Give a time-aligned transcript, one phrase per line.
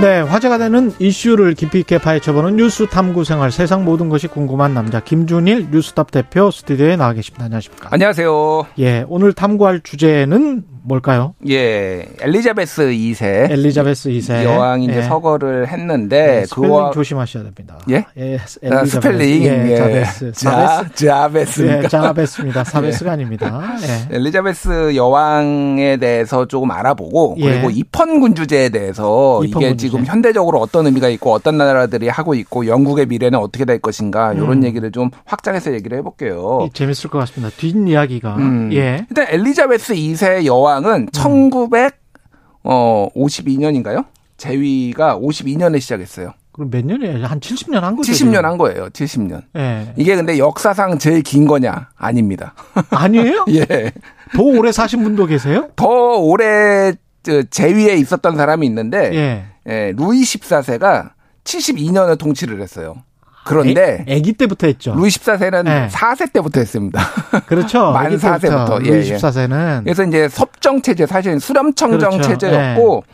[0.00, 5.00] 네, 화제가 되는 이슈를 깊이 있게 파헤쳐보는 뉴스 탐구 생활 세상 모든 것이 궁금한 남자
[5.00, 7.46] 김준일 뉴스탑 대표 스튜디오에 나와 계십니다.
[7.46, 7.88] 안녕하십니까?
[7.90, 8.66] 안녕하세요.
[8.78, 11.34] 예, 오늘 탐구할 주제는 뭘까요?
[11.48, 13.50] 예, 엘리자베스 2세.
[13.50, 15.02] 엘리자베스 2세 여왕이 이제 예.
[15.02, 17.78] 서거를 했는데 네, 스펠링 그거 조심하셔야 됩니다.
[17.90, 18.06] 예?
[18.16, 18.38] 예,
[18.70, 19.76] 아, 스펠링 예, 예.
[19.76, 20.32] 자베스.
[20.32, 21.82] 자, 자베스입니까?
[21.84, 22.64] 예, 자베스입니다.
[22.64, 23.62] 사베스가 아닙니다.
[23.82, 24.16] 예.
[24.16, 27.50] 엘리자베스 여왕에 대해서 조금 알아보고 예.
[27.50, 29.87] 그리고 입헌 군주제에 대해서 입헌 이게 군주제.
[29.88, 34.58] 지금 현대적으로 어떤 의미가 있고 어떤 나라들이 하고 있고 영국의 미래는 어떻게 될 것인가 이런
[34.58, 34.64] 음.
[34.64, 36.66] 얘기를 좀 확장해서 얘기를 해볼게요.
[36.68, 37.54] 이 재밌을 것 같습니다.
[37.56, 38.36] 뒷이야기가.
[38.36, 38.70] 음.
[38.74, 39.06] 예.
[39.08, 41.06] 일단 엘리자베스 2세 여왕은
[42.64, 44.04] 1952년인가요?
[44.36, 46.34] 재위가 52년에 시작했어요.
[46.52, 47.24] 그럼 몇 년이에요?
[47.24, 48.12] 한 70년 한 거죠?
[48.12, 48.44] 70년 지금?
[48.44, 48.88] 한 거예요.
[48.90, 49.42] 70년.
[49.56, 49.94] 예.
[49.96, 51.88] 이게 근데 역사상 제일 긴 거냐?
[51.96, 52.54] 아닙니다.
[52.90, 53.46] 아니에요?
[53.54, 53.92] 예.
[54.34, 55.68] 더 오래 사신 분도 계세요?
[55.76, 59.44] 더 오래 저 재위에 있었던 사람이 있는데 예.
[59.66, 61.10] 예, 루이 14세가
[61.44, 62.96] 72년을 통치를 했어요.
[63.44, 64.94] 그런데 애, 기 때부터 했죠.
[64.94, 65.88] 루이 14세는 네.
[65.90, 67.00] 4세 때부터 했습니다.
[67.46, 67.92] 그렇죠.
[67.92, 68.86] 만 아기 때부터 4세부터.
[68.86, 69.16] 예, 루이 예.
[69.16, 72.28] 14세는 그래서 이제 섭정 체제 사실은 수렴청정 그렇죠.
[72.28, 73.04] 체제였고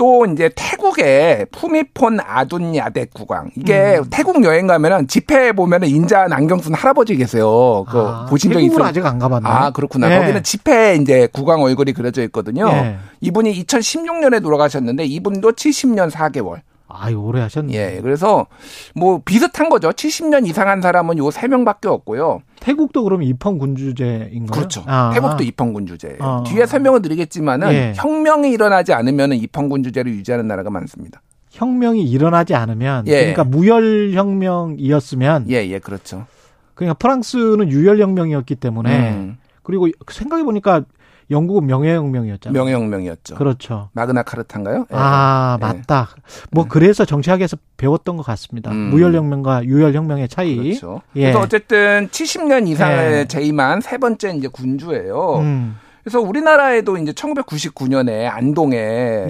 [0.00, 4.04] 또 이제 태국의 푸미폰 아둔 야덱 국왕 이게 음.
[4.08, 7.84] 태국 여행 가면은 집회 보면은 인자한 안경 쓴 할아버지 계세요.
[7.86, 8.82] 그 아, 보신 적 있어요?
[8.82, 9.46] 아직 안 가봤네.
[9.46, 10.10] 아, 그렇구나.
[10.10, 10.18] 예.
[10.18, 12.66] 거기는 집회 이제 국왕 얼굴이 그려져 있거든요.
[12.70, 12.96] 예.
[13.20, 16.60] 이분이 2016년에 돌아가셨는데 이분도 70년 4개월.
[17.00, 17.72] 아유 오래 하셨네.
[17.72, 18.00] 예.
[18.02, 18.46] 그래서
[18.94, 19.90] 뭐 비슷한 거죠.
[19.90, 22.42] 70년 이상 한 사람은 요 세 명밖에 없고요.
[22.60, 24.46] 태국도 그럼 입헌 군주제인가요?
[24.50, 24.84] 그렇죠.
[24.86, 25.10] 아.
[25.14, 26.18] 태국도 입헌 군 주제예요.
[26.20, 26.44] 어.
[26.46, 27.92] 뒤에 설명을 드리겠지만은 예.
[27.96, 31.22] 혁명이 일어나지 않으면 입헌 군 주제를 유지하는 나라가 많습니다.
[31.50, 33.32] 혁명이 일어나지 않으면 예.
[33.32, 36.26] 그러니까 무혈 혁명이었으면 예, 예, 그렇죠.
[36.74, 40.82] 그러니까 프랑스는 유혈 혁명이었기 때문에 음, 그리고 생각해 보니까
[41.30, 42.58] 영국은 명예혁명이었잖아요.
[42.58, 43.36] 명예혁명이었죠.
[43.36, 43.88] 그렇죠.
[43.92, 44.86] 마그나 카르타인가요?
[44.90, 44.96] 예.
[44.96, 45.64] 아 예.
[45.64, 46.08] 맞다.
[46.50, 48.70] 뭐 그래서 정치학에서 배웠던 것 같습니다.
[48.70, 48.90] 음.
[48.90, 50.56] 무혈혁명과 유혈혁명의 차이.
[50.56, 51.02] 그렇죠.
[51.16, 51.22] 예.
[51.22, 53.24] 그래서 어쨌든 70년 이상을 예.
[53.26, 55.38] 재임한 세 번째 이제 군주예요.
[55.38, 55.76] 음.
[56.02, 58.76] 그래서 우리나라에도 이제 1999년에 안동에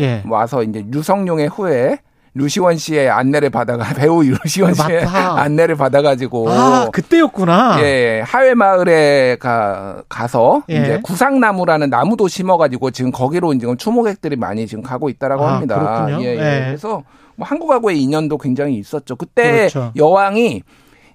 [0.00, 0.22] 예.
[0.26, 1.98] 와서 이제 유성룡의 후에
[2.34, 5.40] 류시원 씨의 안내를 받아가 배우 류시원 씨의 맞다.
[5.42, 7.78] 안내를 받아가지고 아 그때였구나.
[7.82, 10.76] 예 하회 마을에 가 가서 예.
[10.76, 15.78] 이제 구상나무라는 나무도 심어가지고 지금 거기로 지금 추모객들이 많이 지금 가고 있다라고 아, 합니다.
[16.06, 16.24] 그렇군요.
[16.24, 16.38] 예, 예.
[16.38, 16.64] 예.
[16.66, 17.02] 그래서
[17.36, 19.16] 뭐 한국하고의 인연도 굉장히 있었죠.
[19.16, 19.92] 그때 그렇죠.
[19.96, 20.62] 여왕이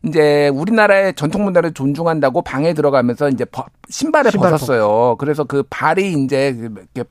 [0.07, 5.15] 이제 우리나라의 전통 문화를 존중한다고 방에 들어가면서 이제 버- 신발을 신발 벗었어요.
[5.17, 6.55] 그래서 그 발이 이제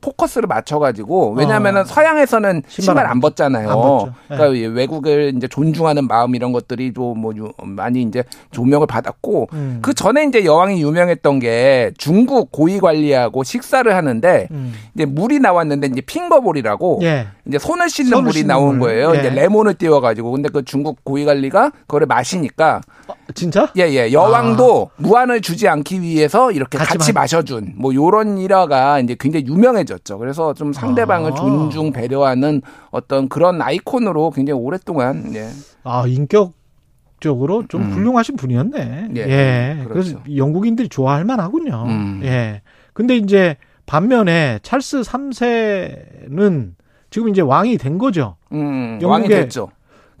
[0.01, 1.85] 포커스를 맞춰가지고 왜냐하면은 어.
[1.85, 3.69] 서양에서는 신발 신발 안 안 벗잖아요.
[3.69, 4.13] 안.
[4.31, 4.35] 예.
[4.35, 9.79] 그러니까 이 외국을 이제 존중하는 마음 이런 것들이 좀뭐 많이 이제 조명을 받았고 음.
[9.81, 14.73] 그 전에 이제 여왕이 유명했던 게 중국 고위 관리하고 식사를 하는데 음.
[14.93, 17.27] 이제 물이 나왔는데 이제 핑거볼이라고 예.
[17.47, 18.89] 이제 손을 씻는 손을 물이 씻는 나온 물.
[18.89, 19.15] 거예요.
[19.15, 19.19] 예.
[19.19, 22.81] 이제 레몬을 띄워가지고 근데 그 중국 고위 관리가 그거를 마시니까
[23.33, 23.71] 진짜?
[23.75, 26.81] 예 예 여왕도 무한을 주지 않기 위해서 이렇게 아.
[26.81, 30.17] 같이 같이, 마- 마셔준 뭐 요런 일화가 이제 굉장히 유명해졌죠.
[30.19, 31.35] 그래서 좀 상대방을 아.
[31.35, 35.49] 존중 배려하는 어떤 그런 아이콘으로 굉장히 오랫동안 예.
[35.83, 36.53] 아 인격
[37.19, 37.91] 적으로 좀 음.
[37.93, 39.07] 훌륭하신 분이었네.
[39.15, 39.83] 예, 예.
[39.87, 39.89] 그렇죠.
[40.19, 41.85] 그래서 영국인들이 좋아할 만하군요.
[41.87, 42.21] 음.
[42.23, 42.61] 예.
[42.93, 43.55] 근데 이제
[43.87, 46.73] 반면에 찰스 3세는
[47.09, 48.35] 지금 이제 왕이 된 거죠.
[48.51, 49.69] 음, 왕이 됐죠.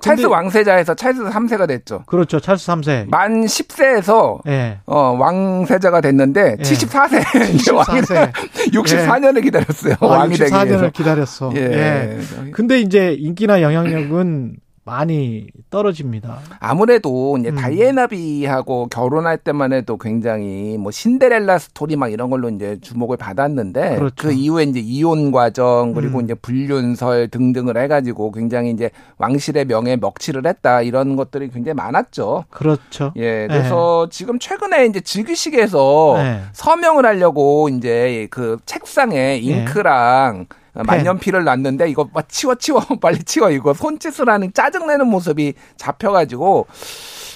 [0.05, 2.03] 찰스 왕세자에서 찰스 3세가 됐죠.
[2.05, 2.39] 그렇죠.
[2.39, 3.09] 찰스 3세.
[3.09, 4.77] 만 10세에서 예.
[4.85, 6.63] 어, 왕세자가 됐는데 예.
[6.63, 8.31] 74세 이제 왕이 74세.
[8.73, 9.95] 64년을 기다렸어요.
[9.99, 10.89] 아, 왕이 되기 64년을 위해서.
[10.91, 11.51] 기다렸어.
[11.55, 11.59] 예.
[11.61, 12.51] 예.
[12.51, 14.55] 근데 이제 인기나 영향력은
[14.85, 16.39] 많이 떨어집니다.
[16.59, 17.55] 아무래도 이제 음.
[17.55, 24.15] 다이애나비하고 결혼할 때만 해도 굉장히 뭐 신데렐라 스토리 막 이런 걸로 이제 주목을 받았는데 그렇죠.
[24.15, 26.25] 그 이후에 이제 이혼 과정 그리고 음.
[26.25, 32.45] 이제 불륜설 등등을 해가지고 굉장히 이제 왕실의 명예에 먹칠을 했다 이런 것들이 굉장히 많았죠.
[32.51, 33.11] 그렇죠.
[33.15, 36.41] 예, 그래서 지금 최근에 이제 즉위식에서 네.
[36.53, 40.45] 서명을 하려고 이제 그 책상에 잉크랑
[40.83, 46.67] 만년필을 놨는데 이거 막 치워 치워 빨리 치워 이거 손짓을 하는 짜증내는 모습이 잡혀가지고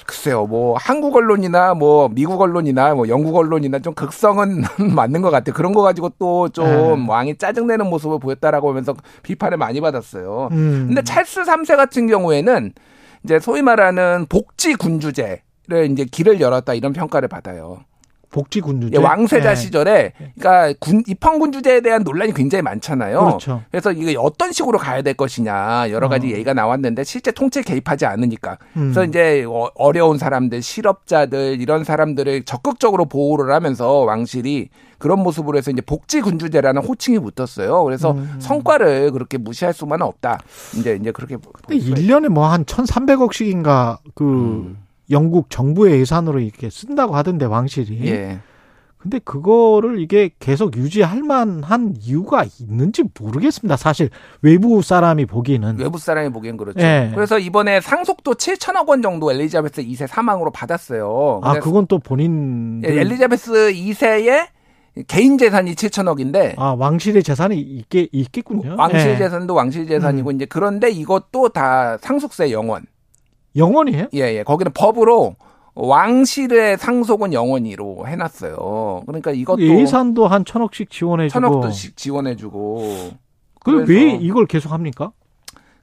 [0.06, 4.64] 글쎄요 뭐 한국 언론이나 뭐 미국 언론이나 뭐 영국 언론이나 좀 극성은
[4.96, 7.06] 맞는 것 같아요 그런 거 가지고 또좀 네.
[7.08, 10.50] 왕이 짜증내는 모습을 보였다라고 하면서 비판을 많이 받았어요.
[10.52, 10.86] 음.
[10.88, 12.74] 근데 찰스 3세 같은 경우에는
[13.24, 17.82] 이제 소위 말하는 복지 군주제 를 이제 길을 열었다 이런 평가를 받아요.
[18.32, 18.96] 복지 군주제.
[18.96, 19.56] 예, 왕세자 예.
[19.56, 23.20] 시절에 그러니까 군 입헌 군주제에 대한 논란이 굉장히 많잖아요.
[23.26, 23.64] 그렇죠.
[23.72, 26.32] 그래서 이게 어떤 식으로 가야 될 것이냐 여러 가지 어.
[26.32, 28.92] 얘기가 나왔는데 실제 통치에 개입하지 않으니까 음.
[28.94, 35.72] 그래서 이제 어- 어려운 사람들, 실업자들 이런 사람들을 적극적으로 보호를 하면서 왕실이 그런 모습으로 해서
[35.72, 37.84] 이제 복지 군주제라는 호칭이 붙었어요.
[37.86, 38.36] 그래서 음.
[38.40, 40.40] 성과를 그렇게 무시할 수만은 없다.
[40.78, 41.38] 이제 이제 그렇게
[41.68, 44.78] 근데 1년에 뭐 한 1,300억씩인가 그 음.
[45.12, 48.08] 영국 정부의 예산으로 이렇게 쓴다고 하던데 왕실이.
[48.08, 48.40] 예.
[48.98, 53.78] 근데 그거를 이게 계속 유지할 만한 이유가 있는지 모르겠습니다.
[53.78, 54.10] 사실
[54.42, 55.80] 외부 사람이 보기에는.
[55.80, 56.82] 외부 사람이 보기엔 그렇죠.
[56.82, 57.10] 예.
[57.16, 61.40] 그래서 이번에 상속도 7천억 원 정도 엘리자베스 2세 사망으로 받았어요.
[61.44, 64.48] 아, 그건 또 본인 예, 엘리자베스 2세의
[65.08, 68.76] 개인 재산이 7천억인데 아, 왕실의 재산이 있게 있겠군요.
[68.78, 69.18] 왕실 예.
[69.18, 72.86] 재산도 왕실 재산이고 이제 그런데 이것도 다 상속세 영원.
[73.60, 74.08] 영원이에요?
[74.14, 74.44] 예, 예.
[74.44, 75.36] 거기는 법으로
[75.76, 79.04] 왕실의 상속은 영원히로 해놨어요.
[79.06, 81.40] 그러니까 이것도 예산도 한 천억씩 지원해주고.
[81.40, 83.12] 천억도씩 지원해주고.
[83.64, 85.12] 그왜 이걸 계속 합니까?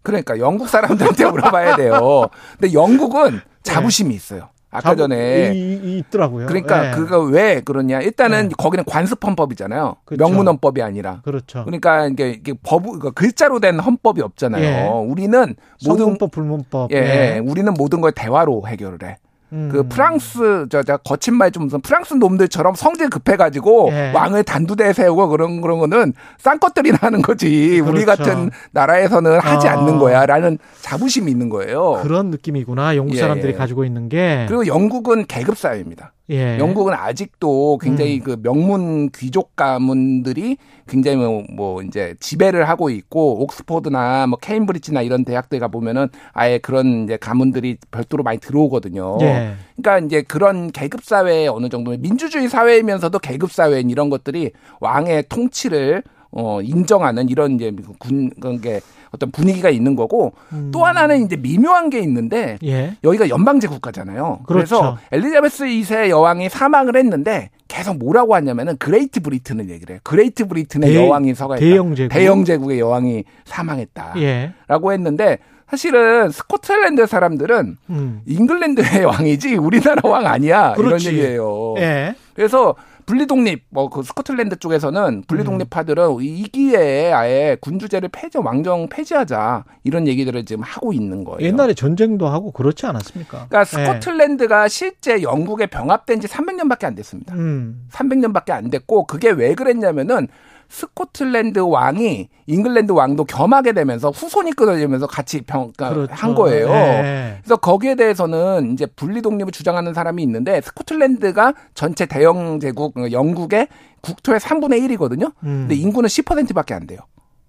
[0.02, 2.28] 그러니까 영국 사람들한테 물어봐야 돼요.
[2.58, 4.48] 근데 영국은 자부심이 있어요.
[4.70, 6.46] 아까 자부- 전에 이, 이- 있더라고요.
[6.46, 6.90] 그러니까 예.
[6.90, 8.00] 그거 왜 그러냐?
[8.00, 8.54] 일단은 네.
[8.58, 9.96] 거기는 관습헌법이잖아요.
[10.04, 10.24] 그렇죠.
[10.24, 11.20] 명문헌법이 아니라.
[11.24, 11.64] 그렇죠.
[11.64, 14.62] 그러니까 이게, 이게 법 그러니까 글자로 된 헌법이 없잖아요.
[14.62, 14.88] 예.
[15.10, 15.54] 우리는
[15.86, 16.92] 모든 성문법 불문법.
[16.92, 19.16] 예, 예, 우리는 모든 걸 대화로 해결을 해.
[19.52, 19.68] 음.
[19.72, 24.12] 그 프랑스 저, 저 거친 말 좀 무슨 프랑스 놈들처럼 성질 급해가지고 예.
[24.12, 27.80] 왕을 단두대에 세우고 그런 그런 거는 싼 것들이나 하는 거지.
[27.80, 28.24] 우리 그렇죠.
[28.24, 29.72] 같은 나라에서는 하지 아.
[29.72, 32.00] 않는 거야라는 자부심이 있는 거예요.
[32.02, 32.96] 그런 느낌이구나.
[32.96, 33.56] 영국 예, 사람들이 예.
[33.56, 34.44] 가지고 있는 게.
[34.48, 36.12] 그리고 영국은 계급 사회입니다.
[36.30, 36.58] 예.
[36.58, 38.22] 영국은 아직도 굉장히 음.
[38.24, 40.56] 그 명문 귀족 가문들이
[40.88, 46.58] 굉장히 뭐, 뭐 이제 지배를 하고 있고 옥스퍼드나 뭐 케임브리지나 이런 대학들 가 보면은 아예
[46.58, 49.18] 그런 이제 가문들이 별도로 많이 들어오거든요.
[49.20, 49.54] 예.
[49.76, 54.50] 그러니까 이제 그런 계급 사회에 어느 정도 민주주의 사회이면서도 계급 사회인 이런 것들이
[54.80, 56.02] 왕의 통치를
[56.38, 58.80] 어 인정하는 이런 이제 군 그런 게
[59.10, 60.70] 어떤 분위기가 있는 거고 음.
[60.72, 62.94] 또 하나는 이제 미묘한 게 있는데 예.
[63.02, 64.40] 여기가 연방제 국가잖아요.
[64.46, 64.98] 그래서 그렇죠.
[65.12, 70.00] 엘리자베스 2세 여왕이 사망을 했는데 계속 뭐라고 하냐면은 그레이트 브리튼을 얘기를 해요.
[70.02, 71.64] 그레이트 브리튼의 대- 여왕이 서거했다.
[71.64, 72.12] 대영 제국.
[72.14, 74.52] 대영 제국의 여왕이 사망했다라고 예.
[74.94, 78.20] 했는데 사실은 스코틀랜드 사람들은 음.
[78.26, 81.08] 잉글랜드의 왕이지 우리나라 왕 아니야 그렇지.
[81.08, 81.74] 이런 얘기예요.
[81.78, 82.14] 예.
[82.34, 82.74] 그래서
[83.06, 90.44] 분리독립 뭐 그 스코틀랜드 쪽에서는 분리독립파들은 이 기회에 아예 군주제를 폐지 왕정 폐지하자 이런 얘기들을
[90.44, 91.40] 지금 하고 있는 거예요.
[91.40, 93.46] 옛날에 전쟁도 하고 그렇지 않았습니까?
[93.48, 93.64] 그러니까 예.
[93.64, 97.34] 스코틀랜드가 실제 영국에 병합된 지 300년밖에 안 됐습니다.
[97.34, 97.86] 음.
[97.92, 100.28] 300년밖에 안 됐고 그게 왜 그랬냐면은
[100.68, 106.14] 스코틀랜드 왕이 잉글랜드 왕도 겸하게 되면서 후손이 끊어지면서 같이 병, 그러니까 그렇죠.
[106.14, 106.68] 한 거예요.
[106.68, 107.38] 예.
[107.42, 113.68] 그래서 거기에 대해서는 이제 분리 독립을 주장하는 사람이 있는데 스코틀랜드가 전체 대영 제국 영국의
[114.00, 115.32] 국토의 3분의 1이거든요.
[115.42, 115.66] 음.
[115.68, 117.00] 근데 인구는 10%밖에 안 돼요.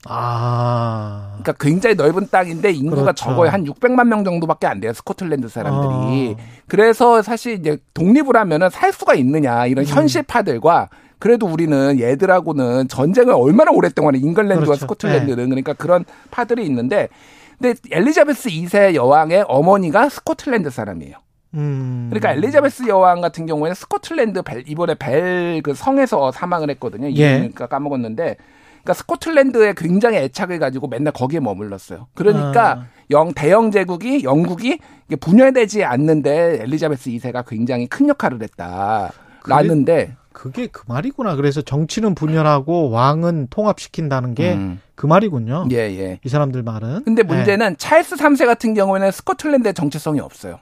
[0.05, 1.37] 아.
[1.41, 3.25] 그러니까 굉장히 넓은 땅인데 인구가 그렇죠.
[3.25, 3.49] 적어요.
[3.49, 4.93] 한 600만 명 정도밖에 안 돼요.
[4.93, 6.35] 스코틀랜드 사람들이.
[6.37, 6.43] 아.
[6.67, 9.69] 그래서 사실 이제 독립을 하면은 살 수가 있느냐 음.
[9.69, 14.81] 이런 현실파들과 그래도 우리는 얘들하고는 전쟁을 얼마나 오랫동안 해, 잉글랜드와 그렇죠.
[14.81, 17.09] 스코틀랜드는 그러니까 그런 파들이 있는데
[17.59, 21.15] 근데 엘리자베스 2세 여왕의 어머니가 스코틀랜드 사람이에요.
[21.55, 22.07] 음.
[22.11, 27.07] 그러니까 엘리자베스 여왕 같은 경우에는 스코틀랜드 벨, 이번에 벨 그 성에서 사망을 했거든요.
[27.07, 27.37] 예.
[27.37, 28.35] 이름을 까먹었는데.
[28.83, 32.07] 그러니까 스코틀랜드에 굉장히 애착을 가지고 맨날 거기에 머물렀어요.
[32.13, 32.85] 그러니까 아.
[33.09, 34.79] 영 대영 제국이 영국이
[35.19, 39.11] 분열되지 않는데 엘리자베스 2세가 굉장히 큰 역할을 했다.
[39.45, 41.35] 라는데 그게 그 말이구나.
[41.35, 45.67] 그래서 정치는 분열하고 왕은 통합시킨다는 게그 음, 말이군요.
[45.71, 46.19] 예, 예.
[46.23, 47.05] 이 사람들 말은.
[47.05, 47.27] 근데 예.
[47.27, 50.59] 문제는 찰스 3세 같은 경우에는 스코틀랜드의 정체성이 없어요.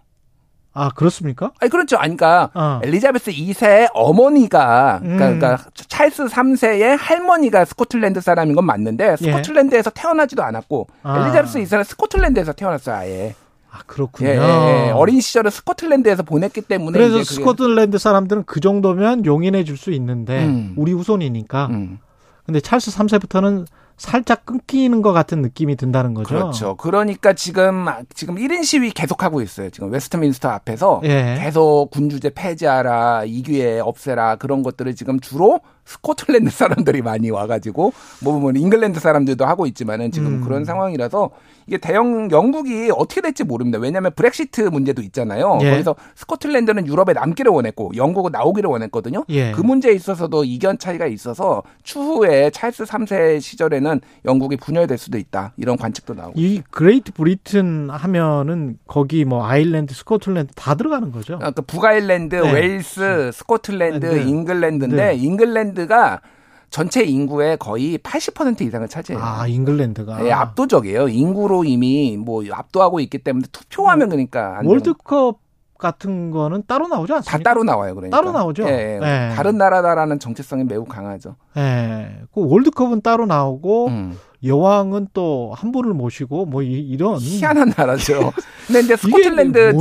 [0.74, 1.51] 아 그렇습니까?
[1.60, 1.98] 아니 그렇죠.
[1.98, 2.79] 아니 그러니까 어.
[2.84, 5.39] 엘리자베스 2세의 어머니가 그러니까, 음.
[5.39, 11.00] 그러니까 찰스 3세의 할머니가 스코틀랜드 사람인 건 맞는데 스코틀랜드에서 태어나지도 않았고 예.
[11.03, 11.22] 아.
[11.22, 13.36] 엘리자베스 2세는 스코틀랜드에서 태어났어요 아예
[13.75, 14.29] 아 그렇군요.
[14.29, 14.91] 예, 예, 예.
[14.91, 20.74] 어린 시절을 스코틀랜드에서 보냈기 때문에 그래서 스코틀랜드 사람들은 그 정도면 용인해 줄 수 있는데 음.
[20.77, 21.67] 우리 후손이니까.
[21.67, 22.00] 음,
[22.46, 23.65] 근데 찰스 3세부터는
[23.98, 26.27] 살짝 끊기는 것 같은 느낌이 든다는 거죠.
[26.27, 26.75] 그렇죠.
[26.75, 29.70] 그러니까 지금 지금 1인 시위 계속하고 있어요.
[29.70, 31.38] 지금 웨스트민스터 앞에서 예.
[31.39, 38.39] 계속 군주제 폐지하라, 이 기회에 없애라 그런 것들을 지금 주로 스코틀랜드 사람들이 많이 와가지고 뭐,
[38.39, 40.41] 뭐 잉글랜드 사람들도 하고 있지만은 지금 음.
[40.41, 41.29] 그런 상황이라서
[41.68, 43.80] 이게 대형 영국이 어떻게 될지 모릅니다.
[43.80, 45.60] 왜냐하면 브렉시트 문제도 있잖아요.
[45.62, 45.72] 예.
[45.72, 49.26] 거기서 스코틀랜드는 유럽에 남기를 원했고 영국은 나오기를 원했거든요.
[49.30, 49.52] 예.
[49.52, 55.54] 그 문제에 있어서도 이견 차이가 있어서 추후에 찰스 3세 시절에는 영국이 분열될 수도 있다.
[55.58, 56.34] 이런 관측도 나오고.
[56.36, 61.40] 이 그레이트 브리튼 하면은 거기 뭐 아일랜드, 스코틀랜드 다 들어가는 거죠.
[61.42, 62.52] 아, 그 북아일랜드, 네.
[62.52, 64.24] 웨일스, 스코틀랜드, 네.
[64.24, 65.16] 잉글랜드인데 네.
[65.16, 66.22] 잉글랜드가
[66.75, 69.24] 전체 인구의 거의 80% 이상을 차지해요.
[69.24, 71.08] 아, 잉글랜드가 예, 압도적이에요.
[71.08, 75.39] 인구로 이미 뭐 압도하고 있기 때문에 투표하면 그러니까 월드컵
[75.77, 77.50] 같은 거는 따로 나오지 다 않습니까?
[77.50, 77.96] 따로 나와요.
[77.96, 78.63] 그러니까 따로 나오죠?
[78.67, 79.29] 예, 예.
[79.32, 79.36] 예.
[79.36, 81.38] 다른 나라다라는 정체성이 매우 강하죠.
[81.55, 82.24] 예.
[82.34, 84.20] 그 월드컵은 따로 나오고 음.
[84.46, 88.32] 여왕은 또한 분을 모시고 뭐 이, 런 희한한 나라죠.
[88.68, 89.74] 근데 이제 스코틀랜드?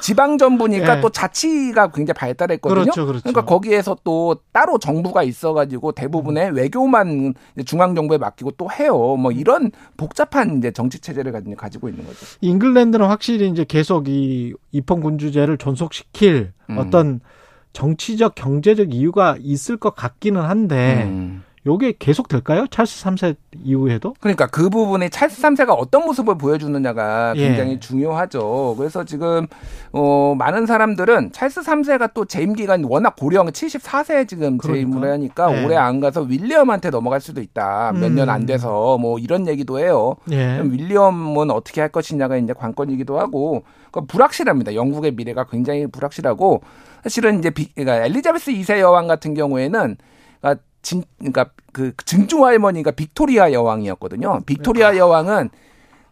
[0.00, 1.00] 지, 방 정부니까 예.
[1.00, 2.82] 또 자치가 굉장히 발달했거든요.
[2.82, 3.22] 그렇죠, 그렇죠.
[3.24, 9.16] 러니까 거기에서 또 따로 정부가 있어가지고 대부분의 외교만 이제 중앙 정부에 맡기고 또 해요.
[9.16, 12.18] 뭐 이런 복잡한 이제 정치 체제를 가지- 가지고 있는 거죠.
[12.40, 16.78] 잉글랜드는 확실히 이제 계속 이 입헌 군주제를 존속시킬 음.
[16.78, 17.20] 어떤
[17.72, 21.42] 정치적 경제적 이유가 있을 것 같기는 한데 음.
[21.66, 22.66] 요게 계속 될까요?
[22.70, 24.14] 찰스 3세 이후에도?
[24.20, 27.48] 그러니까 그 부분에 찰스 3세가 어떤 모습을 보여주느냐가 예.
[27.48, 28.76] 굉장히 중요하죠.
[28.78, 29.46] 그래서 지금
[29.92, 34.72] 어 많은 사람들은 찰스 3세가 또 재임 기간이 워낙 고령 74세에 지금 그러니까.
[34.72, 35.64] 재임을 하니까 예.
[35.64, 37.92] 올해 안 가서 윌리엄한테 넘어갈 수도 있다.
[37.92, 38.46] 몇 년안 음.
[38.46, 40.16] 돼서 뭐 이런 얘기도 해요.
[40.32, 40.62] 예.
[40.64, 44.74] 윌리엄은 어떻게 할 것이냐가 이제 관건이기도 하고 그 불확실합니다.
[44.74, 46.62] 영국의 미래가 굉장히 불확실하고
[47.02, 49.96] 사실은 이제 비, 그러니까 엘리자베스 2세 여왕 같은 경우에는
[50.40, 54.40] 그러니까 진 그러니까 그 증조 할머니가 빅토리아 여왕이었거든요.
[54.46, 55.50] 빅토리아 여왕은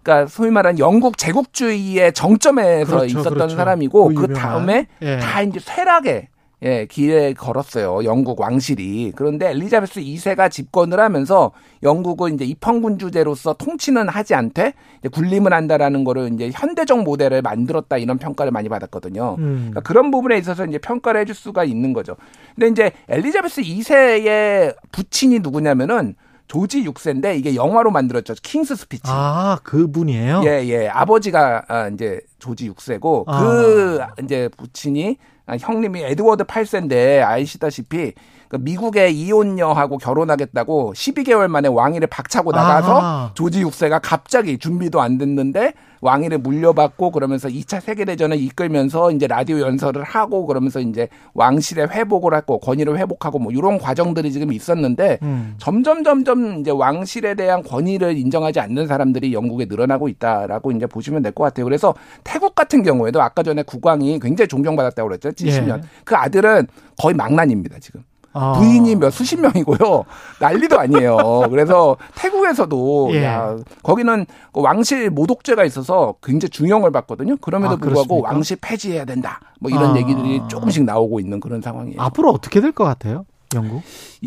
[0.02, 3.56] 그러니까 소위 말하는 영국 제국주의의 정점에서 그렇죠, 있었던 그렇죠.
[3.56, 4.34] 사람이고 그 그.
[4.34, 5.18] 다음에 예.
[5.18, 6.28] 다 이제 쇠락에
[6.62, 8.04] 예, 길에 걸었어요.
[8.04, 9.12] 영국 왕실이.
[9.14, 11.52] 그런데 엘리자베스 2세가 집권을 하면서
[11.84, 14.74] 영국은 이제 입헌군주제로서 통치는 하지 않되
[15.12, 19.36] 군림을 한다라는 거를 이제 현대적 모델을 만들었다 이런 평가를 많이 받았거든요.
[19.38, 19.56] 음.
[19.70, 22.16] 그러니까 그런 부분에 있어서 이제 평가를 해줄 수가 있는 거죠.
[22.56, 26.16] 근데 이제 엘리자베스 2세의 부친이 누구냐면은
[26.48, 28.34] 조지 6세인데 이게 영화로 만들었죠.
[28.42, 29.02] 킹스 스피치.
[29.04, 30.42] 아, 그분이에요?
[30.46, 30.88] 예, 예.
[30.88, 33.40] 아버지가 아, 이제 조지 6세고 아.
[33.40, 38.12] 그 이제 부친이 아, 형님이 에드워드 8세인데 아시다시피
[38.48, 43.30] 그 미국의 이혼녀하고 결혼하겠다고 12개월 만에 왕위를 박차고 나가서 아하.
[43.34, 50.02] 조지 6세가 갑자기 준비도 안 됐는데 왕위를 물려받고 그러면서 2차 세계대전을 이끌면서 이제 라디오 연설을
[50.02, 55.54] 하고 그러면서 이제 왕실의 회복을 하고 권위를 회복하고 뭐 이런 과정들이 지금 있었는데 음.
[55.58, 61.32] 점점 점점 이제 왕실에 대한 권위를 인정하지 않는 사람들이 영국에 늘어나고 있다라고 이제 보시면 될
[61.32, 61.64] 것 같아요.
[61.66, 65.30] 그래서 태국 같은 경우에도 아까 전에 국왕이 굉장히 존경받았다고 그랬죠.
[65.30, 65.78] 70년.
[65.78, 65.82] 예.
[66.04, 66.66] 그 아들은
[66.98, 68.02] 거의 망난입니다, 지금.
[68.38, 68.52] 아.
[68.52, 70.04] 부인이 몇 수십 명이고요.
[70.40, 71.16] 난리도 아니에요.
[71.50, 73.24] 그래서 태국에서도 예.
[73.24, 77.36] 야, 거기는 그 왕실 모독죄가 있어서 굉장히 중형을 받거든요.
[77.40, 78.22] 그럼에도 아, 불구하고?
[78.22, 79.40] 왕실 폐지해야 된다.
[79.60, 79.96] 뭐 이런 아.
[79.96, 82.00] 얘기들이 조금씩 나오고 있는 그런 상황이에요.
[82.00, 83.24] 앞으로 어떻게 될 것 같아요?
[83.54, 83.82] 영국?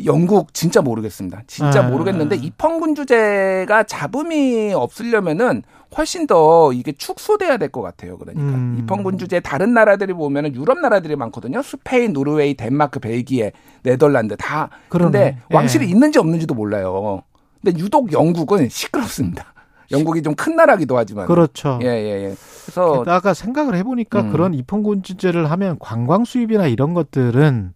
[0.05, 1.43] 영국 진짜 모르겠습니다.
[1.47, 1.89] 진짜 아.
[1.89, 5.63] 모르겠는데 입헌군 주제가 잡음이 없으려면은
[5.97, 8.17] 훨씬 더 이게 축소돼야 될 것 같아요.
[8.17, 8.77] 그러니까 음.
[8.79, 11.61] 입헌군 주제 다른 나라들이 보면은 유럽 나라들이 많거든요.
[11.61, 13.51] 스페인, 노르웨이, 덴마크, 벨기에,
[13.83, 14.69] 네덜란드 다.
[14.89, 15.55] 근데 예.
[15.55, 17.23] 왕실이 있는지 없는지도 몰라요.
[17.61, 19.53] 근데 유독 영국은 시끄럽습니다.
[19.91, 21.27] 영국이 좀 큰 나라기도 하지만.
[21.27, 21.77] 그렇죠.
[21.83, 22.35] 예, 예, 예.
[22.63, 24.31] 그래서 게다가 생각을 해보니까 음.
[24.31, 27.73] 그런 입헌군 주제를 하면 관광 수입이나 이런 것들은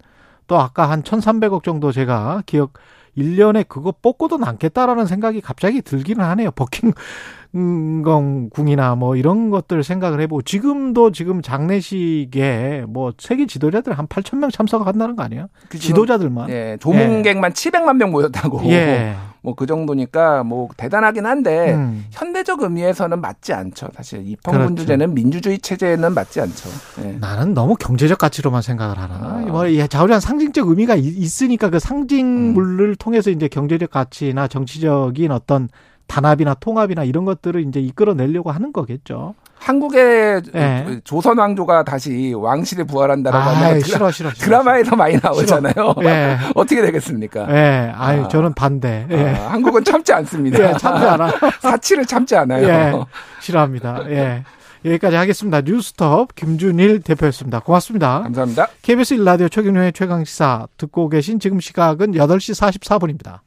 [0.48, 2.74] 또 아까 한 1,300억 정도 제가 기억
[3.18, 6.52] 1년에 그거 뽑고도 남겠다라는 생각이 갑자기 들기는 하네요.
[6.52, 14.40] 버킹검 궁이나 뭐 이런 것들 생각을 해보고 지금도 지금 장례식에 뭐 세계 지도자들 한 8천
[14.40, 15.48] 명 참석한다는 거 아니에요?
[15.70, 16.50] 그 지도자들만.
[16.50, 18.66] 예, 조문객만 700만 명 모였다고.
[18.66, 19.16] 예.
[19.46, 22.04] 뭐 그 정도니까 뭐 대단하긴 한데 음.
[22.12, 23.88] 현대적 의미에서는 맞지 않죠.
[23.96, 26.70] 사실 입헌군주제는 민주주의 체제에는 맞지 않죠.
[27.04, 27.12] 예.
[27.22, 29.14] 나는 너무 경제적 가치로만 생각을 하나.
[29.16, 29.38] 아.
[29.48, 35.70] 뭐 예, 자우리한 상징적 의미가 이- 있으니까 그 상징물을 통해서 이제 경제적 가치나 정치적인 어떤
[36.08, 39.36] 단합이나 통합이나 이런 것들을 이제 이끌어내려고 하는 거겠죠.
[39.58, 41.02] 한국의 예.
[41.04, 44.46] 조선 왕조가 다시 왕실에 부활한다라고 아, 하면 싫어, 싫어, 싫어.
[44.46, 45.96] 드라마에서 많이 나오잖아요.
[46.04, 46.38] 예.
[46.54, 47.48] 어떻게 되겠습니까?
[47.50, 48.28] 예, 아유, 아.
[48.28, 49.08] 저는 반대.
[49.10, 49.30] 예.
[49.30, 50.70] 아, 한국은 참지 않습니다.
[50.70, 51.32] 예, 참지 않아.
[51.62, 52.68] 사치를 참지 않아요.
[52.68, 52.94] 예,
[53.42, 54.04] 싫어합니다.
[54.10, 54.44] 예.
[54.86, 55.62] 여기까지 하겠습니다.
[55.62, 57.60] 뉴스톱 김준일 대표였습니다.
[57.60, 58.22] 고맙습니다.
[58.22, 58.68] 감사합니다.
[58.84, 63.40] KBS 일라디오 최경영의 최강시사 듣고 계신 지금 시각은 8시 44분입니다.